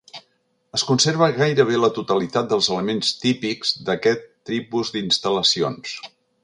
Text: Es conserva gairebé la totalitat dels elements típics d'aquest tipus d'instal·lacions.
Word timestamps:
Es 0.77 0.85
conserva 0.91 1.27
gairebé 1.35 1.77
la 1.81 1.91
totalitat 1.99 2.49
dels 2.55 2.71
elements 2.77 3.13
típics 3.27 3.75
d'aquest 3.91 4.27
tipus 4.53 4.95
d'instal·lacions. 4.97 5.99